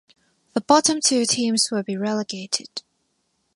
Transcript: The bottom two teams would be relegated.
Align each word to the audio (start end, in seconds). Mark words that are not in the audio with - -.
The 0.53 0.61
bottom 0.61 0.99
two 0.99 1.27
teams 1.27 1.67
would 1.71 1.85
be 1.85 1.95
relegated. 1.95 2.81